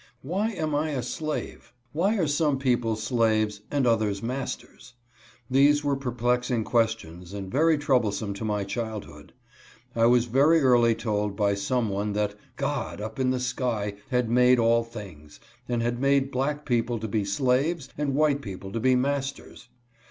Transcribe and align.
Why 0.23 0.49
am 0.49 0.73
I 0.73 0.89
a 0.93 1.03
slave? 1.03 1.73
Why 1.93 2.15
are 2.17 2.25
some 2.25 2.57
people 2.57 2.95
slaves 2.95 3.61
and 3.69 3.85
others 3.85 4.23
masters? 4.23 4.95
These 5.47 5.83
were 5.83 5.95
perplexing 5.95 6.63
questions 6.63 7.33
and 7.35 7.51
very 7.51 7.77
troublesome 7.77 8.33
to 8.33 8.43
my 8.43 8.63
childhood. 8.63 9.31
I 9.95 10.07
was 10.07 10.25
very 10.25 10.59
early 10.61 10.95
told 10.95 11.35
by 11.35 11.53
some 11.53 11.89
one 11.89 12.13
that" 12.13 12.33
God 12.67 12.99
up 12.99 13.19
in 13.19 13.29
the 13.29 13.39
sky" 13.39 13.93
had 14.09 14.27
made 14.27 14.57
all 14.57 14.83
things, 14.83 15.39
and 15.69 15.83
had 15.83 16.01
made 16.01 16.31
black 16.31 16.65
people 16.65 16.97
to 16.97 17.07
be 17.07 17.23
slaves 17.23 17.87
and 17.95 18.15
white 18.15 18.41
people 18.41 18.71
to 18.71 18.79
be 18.79 18.95
masters. 18.95 19.69